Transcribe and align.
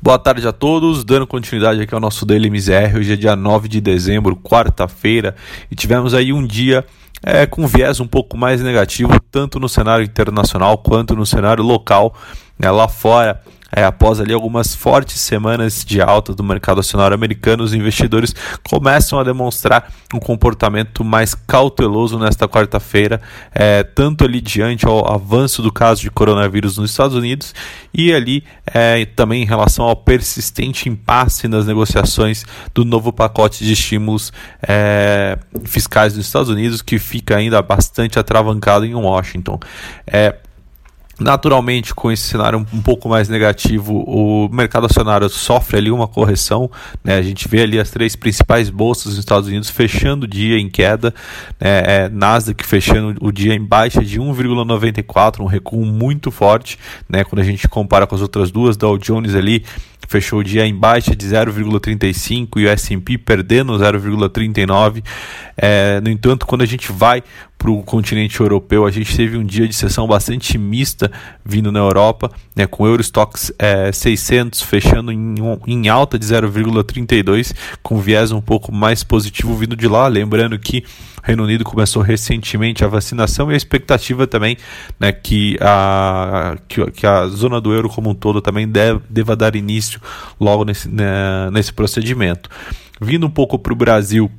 Boa 0.00 0.16
tarde 0.16 0.46
a 0.46 0.52
todos, 0.52 1.02
dando 1.02 1.26
continuidade 1.26 1.82
aqui 1.82 1.92
ao 1.92 1.98
nosso 2.00 2.24
Daily 2.24 2.48
Misério. 2.48 3.00
Hoje 3.00 3.14
é 3.14 3.16
dia 3.16 3.34
9 3.34 3.66
de 3.66 3.80
dezembro, 3.80 4.36
quarta-feira, 4.36 5.34
e 5.68 5.74
tivemos 5.74 6.14
aí 6.14 6.32
um 6.32 6.46
dia 6.46 6.86
é, 7.20 7.46
com 7.46 7.66
viés 7.66 7.98
um 7.98 8.06
pouco 8.06 8.36
mais 8.36 8.62
negativo, 8.62 9.20
tanto 9.28 9.58
no 9.58 9.68
cenário 9.68 10.04
internacional 10.04 10.78
quanto 10.78 11.16
no 11.16 11.26
cenário 11.26 11.64
local. 11.64 12.14
Né, 12.56 12.70
lá 12.70 12.86
fora, 12.86 13.40
é, 13.70 13.84
após 13.84 14.20
ali 14.20 14.32
algumas 14.32 14.74
fortes 14.74 15.20
semanas 15.20 15.84
de 15.84 16.00
alta 16.00 16.34
do 16.34 16.42
mercado 16.42 16.80
acionário 16.80 17.14
americano, 17.14 17.62
os 17.62 17.74
investidores 17.74 18.34
começam 18.68 19.18
a 19.18 19.24
demonstrar 19.24 19.92
um 20.14 20.18
comportamento 20.18 21.04
mais 21.04 21.34
cauteloso 21.34 22.18
nesta 22.18 22.48
quarta-feira, 22.48 23.20
é, 23.54 23.82
tanto 23.82 24.24
ali 24.24 24.40
diante 24.40 24.86
ao 24.86 25.12
avanço 25.12 25.60
do 25.60 25.72
caso 25.72 26.00
de 26.00 26.10
coronavírus 26.10 26.78
nos 26.78 26.90
Estados 26.90 27.16
Unidos 27.16 27.54
e 27.92 28.12
ali 28.12 28.42
é, 28.66 29.04
também 29.04 29.42
em 29.42 29.46
relação 29.46 29.84
ao 29.84 29.96
persistente 29.96 30.88
impasse 30.88 31.46
nas 31.46 31.66
negociações 31.66 32.44
do 32.74 32.84
novo 32.84 33.12
pacote 33.12 33.64
de 33.64 33.72
estímulos 33.72 34.32
é, 34.66 35.38
fiscais 35.64 36.16
nos 36.16 36.26
Estados 36.26 36.48
Unidos, 36.48 36.80
que 36.80 36.98
fica 36.98 37.36
ainda 37.36 37.60
bastante 37.60 38.18
atravancado 38.18 38.84
em 38.84 38.94
Washington. 38.94 39.58
É, 40.06 40.36
Naturalmente, 41.18 41.92
com 41.92 42.12
esse 42.12 42.22
cenário 42.22 42.64
um 42.72 42.80
pouco 42.80 43.08
mais 43.08 43.28
negativo, 43.28 44.04
o 44.06 44.48
mercado 44.52 44.86
acionário 44.86 45.28
sofre 45.28 45.78
ali 45.78 45.90
uma 45.90 46.06
correção. 46.06 46.70
Né? 47.02 47.16
A 47.16 47.22
gente 47.22 47.48
vê 47.48 47.62
ali 47.62 47.78
as 47.78 47.90
três 47.90 48.14
principais 48.14 48.70
bolsas 48.70 49.06
dos 49.06 49.18
Estados 49.18 49.48
Unidos 49.48 49.68
fechando 49.68 50.26
o 50.26 50.28
dia 50.28 50.58
em 50.58 50.68
queda. 50.68 51.12
Né? 51.60 51.82
É, 51.84 52.08
Nasdaq 52.08 52.64
fechando 52.64 53.18
o 53.20 53.32
dia 53.32 53.52
em 53.52 53.64
baixa 53.64 54.04
de 54.04 54.20
1,94, 54.20 55.40
um 55.40 55.46
recuo 55.46 55.84
muito 55.84 56.30
forte. 56.30 56.78
Né? 57.08 57.24
Quando 57.24 57.40
a 57.40 57.44
gente 57.44 57.66
compara 57.66 58.06
com 58.06 58.14
as 58.14 58.20
outras 58.20 58.52
duas, 58.52 58.76
Dow 58.76 58.96
Jones 58.96 59.34
ali 59.34 59.64
fechou 60.06 60.38
o 60.38 60.44
dia 60.44 60.64
em 60.64 60.74
baixa 60.74 61.14
de 61.14 61.26
0,35 61.26 62.48
e 62.56 62.64
o 62.64 62.68
S&P 62.68 63.18
perdendo 63.18 63.74
0,39. 63.74 65.04
É, 65.56 66.00
no 66.00 66.08
entanto, 66.08 66.46
quando 66.46 66.62
a 66.62 66.66
gente 66.66 66.90
vai 66.90 67.22
para 67.58 67.72
o 67.72 67.82
continente 67.82 68.40
europeu, 68.40 68.86
a 68.86 68.90
gente 68.90 69.14
teve 69.14 69.36
um 69.36 69.44
dia 69.44 69.66
de 69.66 69.74
sessão 69.74 70.06
bastante 70.06 70.56
mista 70.56 71.10
vindo 71.44 71.72
na 71.72 71.80
Europa, 71.80 72.30
né, 72.54 72.68
com 72.68 72.86
Eurostox 72.86 73.52
é, 73.58 73.90
600 73.90 74.62
fechando 74.62 75.10
em, 75.10 75.34
em 75.66 75.88
alta 75.88 76.16
de 76.16 76.24
0,32, 76.24 77.52
com 77.82 77.98
viés 77.98 78.30
um 78.30 78.40
pouco 78.40 78.72
mais 78.72 79.02
positivo 79.02 79.56
vindo 79.56 79.74
de 79.74 79.88
lá. 79.88 80.06
Lembrando 80.06 80.56
que 80.56 80.84
o 81.20 81.26
Reino 81.26 81.42
Unido 81.42 81.64
começou 81.64 82.00
recentemente 82.00 82.84
a 82.84 82.88
vacinação 82.88 83.50
e 83.50 83.54
a 83.54 83.56
expectativa 83.56 84.24
também 84.24 84.56
né, 84.98 85.10
que, 85.10 85.58
a, 85.60 86.56
que, 86.68 86.88
que 86.92 87.06
a 87.06 87.26
zona 87.26 87.60
do 87.60 87.72
euro 87.72 87.88
como 87.88 88.10
um 88.10 88.14
todo 88.14 88.40
também 88.40 88.68
deve, 88.68 89.00
deva 89.10 89.34
dar 89.34 89.56
início 89.56 90.00
logo 90.38 90.64
nesse, 90.64 90.88
né, 90.88 91.50
nesse 91.50 91.72
procedimento. 91.72 92.48
Vindo 93.00 93.26
um 93.26 93.30
pouco 93.30 93.58
para 93.58 93.72
o 93.72 93.76
Brasil, 93.76 94.30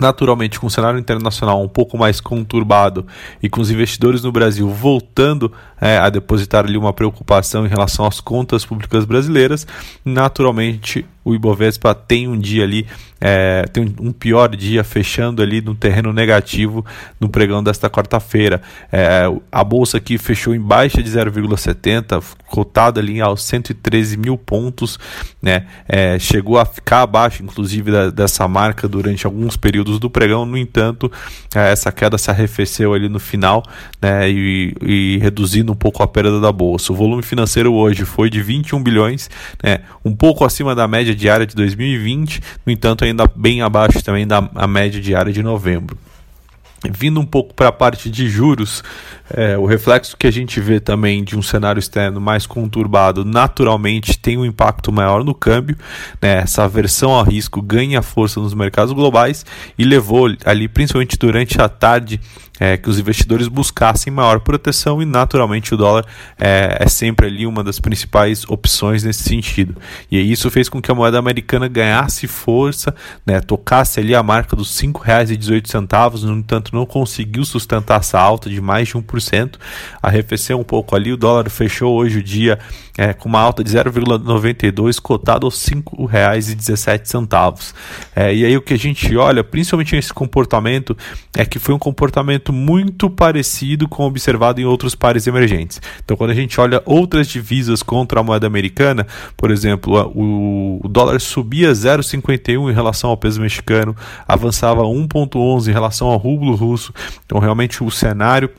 naturalmente 0.00 0.58
com 0.58 0.66
o 0.66 0.70
cenário 0.70 0.98
internacional 0.98 1.62
um 1.62 1.68
pouco 1.68 1.98
mais 1.98 2.20
conturbado 2.20 3.06
e 3.42 3.48
com 3.48 3.60
os 3.60 3.70
investidores 3.70 4.22
no 4.22 4.32
Brasil 4.32 4.68
voltando 4.68 5.52
é, 5.80 5.98
a 5.98 6.08
depositar 6.08 6.64
ali 6.64 6.76
uma 6.76 6.92
preocupação 6.92 7.66
em 7.66 7.68
relação 7.68 8.06
às 8.06 8.20
contas 8.20 8.64
públicas 8.64 9.04
brasileiras, 9.04 9.66
naturalmente 10.04 11.06
o 11.30 11.34
Ibovespa 11.34 11.94
tem 11.94 12.28
um 12.28 12.38
dia 12.38 12.64
ali, 12.64 12.86
é, 13.20 13.64
tem 13.72 13.94
um 14.00 14.12
pior 14.12 14.54
dia 14.56 14.82
fechando 14.82 15.42
ali 15.42 15.60
no 15.60 15.74
terreno 15.74 16.12
negativo 16.12 16.84
no 17.18 17.28
pregão 17.28 17.62
desta 17.62 17.90
quarta-feira. 17.90 18.62
É, 18.90 19.24
a 19.52 19.62
bolsa 19.62 19.98
aqui 19.98 20.18
fechou 20.18 20.54
em 20.54 20.60
baixa 20.60 21.02
de 21.02 21.10
0,70, 21.10 22.22
cotada 22.46 23.00
ali 23.00 23.20
aos 23.20 23.44
113 23.44 24.16
mil 24.16 24.36
pontos, 24.36 24.98
né? 25.40 25.66
É, 25.88 26.18
chegou 26.18 26.58
a 26.58 26.64
ficar 26.64 27.02
abaixo, 27.02 27.42
inclusive, 27.42 27.90
da, 27.90 28.10
dessa 28.10 28.46
marca 28.48 28.88
durante 28.88 29.26
alguns 29.26 29.56
períodos 29.56 29.98
do 29.98 30.10
pregão. 30.10 30.44
No 30.44 30.56
entanto, 30.56 31.10
é, 31.54 31.72
essa 31.72 31.92
queda 31.92 32.18
se 32.18 32.30
arrefeceu 32.30 32.92
ali 32.94 33.08
no 33.08 33.20
final, 33.20 33.62
né? 34.00 34.30
E, 34.30 34.74
e, 34.82 35.18
reduzindo 35.18 35.72
um 35.72 35.76
pouco 35.76 36.02
a 36.02 36.08
perda 36.08 36.40
da 36.40 36.50
bolsa. 36.50 36.92
O 36.92 36.96
volume 36.96 37.22
financeiro 37.22 37.72
hoje 37.72 38.04
foi 38.04 38.30
de 38.30 38.42
21 38.42 38.82
bilhões, 38.82 39.30
né? 39.62 39.80
Um 40.04 40.14
pouco 40.14 40.44
acima 40.44 40.74
da 40.74 40.88
média 40.88 41.14
diária 41.20 41.46
de 41.46 41.54
2020, 41.54 42.40
no 42.64 42.72
entanto, 42.72 43.04
ainda 43.04 43.30
bem 43.36 43.62
abaixo 43.62 44.02
também 44.02 44.26
da 44.26 44.40
média 44.66 45.00
diária 45.00 45.32
de 45.32 45.42
novembro. 45.42 45.96
Vindo 46.90 47.20
um 47.20 47.26
pouco 47.26 47.52
para 47.52 47.68
a 47.68 47.72
parte 47.72 48.08
de 48.08 48.26
juros, 48.26 48.82
é, 49.34 49.56
o 49.58 49.66
reflexo 49.66 50.16
que 50.16 50.26
a 50.26 50.30
gente 50.30 50.58
vê 50.60 50.80
também 50.80 51.22
de 51.22 51.36
um 51.36 51.42
cenário 51.42 51.78
externo 51.78 52.18
mais 52.18 52.46
conturbado, 52.46 53.22
naturalmente 53.22 54.18
tem 54.18 54.38
um 54.38 54.46
impacto 54.46 54.90
maior 54.90 55.22
no 55.22 55.34
câmbio. 55.34 55.76
Né? 56.22 56.38
Essa 56.38 56.64
aversão 56.64 57.10
ao 57.10 57.22
risco 57.22 57.60
ganha 57.60 58.00
força 58.00 58.40
nos 58.40 58.54
mercados 58.54 58.94
globais 58.94 59.44
e 59.76 59.84
levou 59.84 60.26
ali, 60.46 60.68
principalmente 60.68 61.18
durante 61.18 61.60
a 61.60 61.68
tarde, 61.68 62.18
é, 62.60 62.76
que 62.76 62.90
os 62.90 62.98
investidores 62.98 63.48
buscassem 63.48 64.12
maior 64.12 64.40
proteção 64.40 65.00
e, 65.00 65.06
naturalmente, 65.06 65.72
o 65.72 65.76
dólar 65.78 66.04
é, 66.38 66.76
é, 66.78 66.88
sempre 66.88 67.26
ali 67.26 67.46
uma 67.46 67.64
das 67.64 67.80
principais 67.80 68.44
opções 68.46 69.02
nesse 69.02 69.22
sentido. 69.22 69.76
E 70.10 70.20
isso 70.20 70.50
fez 70.50 70.68
com 70.68 70.82
que 70.82 70.90
a 70.90 70.94
moeda 70.94 71.18
americana 71.18 71.66
ganhasse 71.66 72.26
força, 72.26 72.94
né, 73.24 73.40
tocasse 73.40 73.98
ali 73.98 74.14
a 74.14 74.22
marca 74.22 74.54
dos 74.54 74.78
R$ 74.78 74.88
5,18, 74.88 76.22
no 76.24 76.36
entanto, 76.36 76.74
não 76.74 76.84
conseguiu 76.84 77.44
sustentar 77.46 78.00
essa 78.00 78.20
alta 78.20 78.50
de 78.50 78.60
mais 78.60 78.88
de 78.88 78.94
1%, 78.94 79.54
arrefeceu 80.02 80.60
um 80.60 80.64
pouco 80.64 80.94
ali, 80.94 81.12
o 81.12 81.16
dólar 81.16 81.48
fechou 81.48 81.96
hoje 81.96 82.18
o 82.18 82.22
dia 82.22 82.58
é, 82.98 83.14
com 83.14 83.30
uma 83.30 83.40
alta 83.40 83.64
de 83.64 83.70
0,92, 83.70 85.00
cotado 85.00 85.46
aos 85.46 85.66
R$ 85.66 85.76
5,17. 85.76 87.74
É, 88.14 88.34
e 88.34 88.44
aí 88.44 88.54
o 88.54 88.60
que 88.60 88.74
a 88.74 88.78
gente 88.78 89.16
olha, 89.16 89.42
principalmente 89.42 89.94
nesse 89.94 90.12
comportamento, 90.12 90.94
é 91.34 91.46
que 91.46 91.58
foi 91.58 91.74
um 91.74 91.78
comportamento 91.78 92.49
muito 92.50 93.08
parecido 93.08 93.88
com 93.88 94.04
o 94.04 94.06
observado 94.06 94.60
em 94.60 94.64
outros 94.64 94.94
pares 94.94 95.26
emergentes. 95.26 95.80
Então, 96.04 96.16
quando 96.16 96.30
a 96.30 96.34
gente 96.34 96.60
olha 96.60 96.82
outras 96.84 97.28
divisas 97.28 97.82
contra 97.82 98.20
a 98.20 98.22
moeda 98.22 98.46
americana, 98.46 99.06
por 99.36 99.50
exemplo, 99.50 100.12
o, 100.14 100.88
dólar 100.88 101.20
subia 101.20 101.72
0,51 101.72 102.70
em 102.70 102.74
relação 102.74 103.10
ao 103.10 103.16
peso 103.16 103.40
mexicano, 103.40 103.94
avançava 104.26 104.82
1,11 104.82 105.68
em 105.68 105.72
relação 105.72 106.08
ao 106.08 106.16
rublo 106.16 106.54
russo. 106.54 106.92
Então, 107.24 107.38
realmente 107.38 107.82
o 107.82 107.90
cenário 107.90 108.50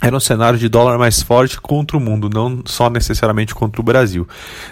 era 0.00 0.16
um 0.16 0.20
cenário 0.20 0.58
de 0.58 0.68
dólar 0.68 0.96
mais 0.96 1.22
forte 1.22 1.60
contra 1.60 1.96
o 1.96 2.00
mundo, 2.00 2.30
não 2.32 2.62
só 2.64 2.88
necessariamente 2.88 3.54
contra 3.54 3.80
o 3.80 3.84
Brasil. 3.84 4.28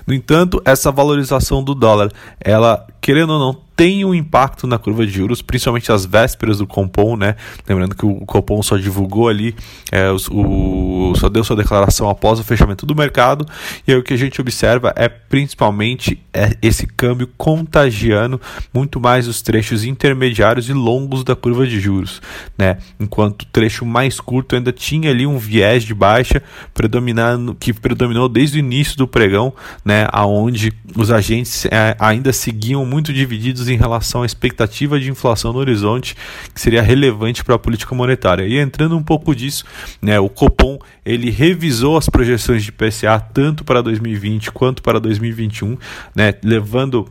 No 0.07 0.15
entanto, 0.15 0.63
essa 0.65 0.93
valorização 0.93 1.65
do 1.65 1.75
dólar, 1.75 2.13
ela, 2.41 2.87
querendo 3.01 3.33
ou 3.33 3.39
não, 3.41 3.66
tem 3.77 4.05
um 4.07 4.15
impacto 4.15 4.67
na 4.67 4.79
curva 4.79 5.07
de 5.07 5.13
juros, 5.13 5.43
principalmente 5.43 5.93
às 5.93 6.07
vésperas 6.07 6.59
do 6.59 6.67
Compom, 6.67 7.15
né? 7.15 7.37
Lembrando 7.69 7.95
que 7.95 8.07
o 8.07 8.25
Compom 8.25 8.63
só 8.63 8.79
divulgou 8.79 9.29
ali, 9.29 9.55
é, 9.93 10.11
o, 10.31 11.13
só 11.15 11.29
deu 11.29 11.45
sua 11.45 11.57
declaração 11.57 12.09
após 12.09 12.41
o 12.41 12.45
fechamento 12.45 12.87
do 12.87 12.95
mercado, 12.97 13.47
e 13.87 13.93
aí 13.93 13.99
o 13.99 14.03
que 14.03 14.15
a 14.15 14.17
gente 14.17 14.41
observa 14.41 14.95
é 14.97 15.09
principalmente 15.09 16.19
é 16.33 16.57
esse 16.63 16.87
câmbio 16.87 17.29
contagiando 17.37 18.41
muito 18.73 18.99
mais 18.99 19.29
os 19.29 19.43
trechos 19.43 19.85
intermediários 19.85 20.71
e 20.71 20.73
longos 20.73 21.23
da 21.23 21.37
curva 21.37 21.67
de 21.67 21.79
juros, 21.79 22.23
né? 22.57 22.79
Enquanto 22.99 23.43
o 23.43 23.47
trecho 23.47 23.85
mais 23.85 24.19
curto 24.21 24.57
ainda 24.57 24.73
tinha 24.73 25.11
ali 25.11 25.27
um 25.27 25.37
viés 25.37 25.85
de 25.85 25.93
baixa 25.93 26.43
predominando, 26.73 27.55
que 27.55 27.75
predominou 27.75 28.29
desde 28.29 28.57
o 28.57 28.61
início 28.61 28.97
do 28.97 29.07
pregão, 29.07 29.53
né? 29.85 30.07
Aonde 30.13 30.73
os 30.97 31.11
agentes 31.11 31.67
é, 31.67 31.95
ainda 31.99 32.33
seguiam 32.33 32.87
muito 32.87 33.13
divididos 33.13 33.66
em 33.69 33.77
relação 33.77 34.23
à 34.23 34.27
expectativa 34.27 34.99
de 34.99 35.11
inflação 35.11 35.53
no 35.53 35.59
horizonte, 35.59 36.17
que 36.55 36.61
seria 36.61 36.83
relevante 36.83 37.45
para 37.45 37.55
a 37.55 37.59
política 37.59 37.95
monetária. 37.95 38.45
E 38.45 38.59
entrando 38.59 38.97
um 38.97 39.03
pouco 39.03 39.35
disso, 39.35 39.65
né, 40.01 40.19
o 40.19 40.29
Copom 40.29 40.79
ele 41.05 41.31
revisou 41.31 41.97
as 41.97 42.09
projeções 42.09 42.65
de 42.65 42.73
PCA 42.73 43.21
tanto 43.21 43.65
para 43.65 43.83
2020 43.83 44.51
quanto 44.53 44.83
para 44.83 44.99
2021, 44.99 45.77
né, 46.15 46.35
levando 46.43 47.09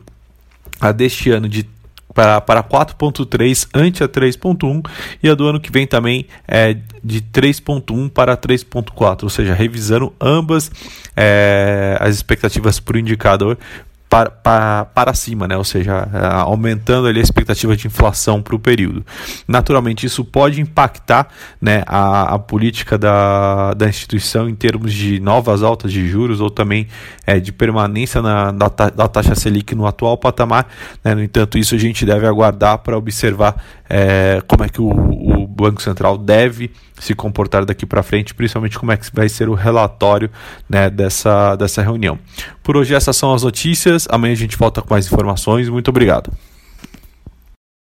a 0.80 0.92
deste 0.92 1.30
ano 1.30 1.48
de 1.48 1.66
para, 2.16 2.40
para 2.40 2.62
4.3 2.62 3.68
ante 3.74 4.02
a 4.02 4.08
3.1 4.08 4.82
e 5.22 5.28
a 5.28 5.34
do 5.34 5.46
ano 5.46 5.60
que 5.60 5.70
vem 5.70 5.86
também 5.86 6.26
é 6.48 6.74
de 7.04 7.20
3.1 7.20 8.08
para 8.08 8.34
3.4, 8.34 9.24
ou 9.24 9.28
seja, 9.28 9.52
revisando 9.52 10.14
ambas 10.18 10.70
é, 11.14 11.98
as 12.00 12.14
expectativas 12.14 12.80
por 12.80 12.96
indicador 12.96 13.58
para, 14.16 14.30
para, 14.30 14.84
para 14.86 15.14
cima, 15.14 15.46
né? 15.46 15.58
ou 15.58 15.64
seja, 15.64 16.08
é, 16.10 16.26
aumentando 16.40 17.06
ali 17.06 17.20
a 17.20 17.22
expectativa 17.22 17.76
de 17.76 17.86
inflação 17.86 18.40
para 18.40 18.54
o 18.54 18.58
período. 18.58 19.04
Naturalmente, 19.46 20.06
isso 20.06 20.24
pode 20.24 20.58
impactar 20.58 21.28
né, 21.60 21.82
a, 21.86 22.34
a 22.34 22.38
política 22.38 22.96
da, 22.96 23.74
da 23.74 23.86
instituição 23.86 24.48
em 24.48 24.54
termos 24.54 24.94
de 24.94 25.20
novas 25.20 25.62
altas 25.62 25.92
de 25.92 26.08
juros 26.08 26.40
ou 26.40 26.48
também 26.48 26.86
é, 27.26 27.38
de 27.38 27.52
permanência 27.52 28.22
na, 28.22 28.50
da, 28.52 28.68
da 28.68 29.06
taxa 29.06 29.34
Selic 29.34 29.74
no 29.74 29.86
atual 29.86 30.16
patamar. 30.16 30.66
Né? 31.04 31.14
No 31.14 31.22
entanto, 31.22 31.58
isso 31.58 31.74
a 31.74 31.78
gente 31.78 32.06
deve 32.06 32.26
aguardar 32.26 32.78
para 32.78 32.96
observar 32.96 33.62
é, 33.88 34.42
como 34.48 34.64
é 34.64 34.68
que 34.70 34.80
o, 34.80 34.88
o 34.88 35.25
Banco 35.64 35.82
Central 35.82 36.18
deve 36.18 36.70
se 36.98 37.14
comportar 37.14 37.64
daqui 37.64 37.84
para 37.84 38.02
frente, 38.02 38.34
principalmente 38.34 38.78
como 38.78 38.92
é 38.92 38.96
que 38.96 39.06
vai 39.12 39.28
ser 39.28 39.48
o 39.48 39.54
relatório 39.54 40.30
né, 40.68 40.88
dessa, 40.88 41.56
dessa 41.56 41.82
reunião. 41.82 42.18
Por 42.62 42.76
hoje 42.76 42.94
essas 42.94 43.16
são 43.16 43.34
as 43.34 43.42
notícias, 43.42 44.06
amanhã 44.10 44.32
a 44.32 44.36
gente 44.36 44.56
volta 44.56 44.82
com 44.82 44.92
mais 44.92 45.06
informações, 45.06 45.68
muito 45.68 45.88
obrigado. 45.88 46.32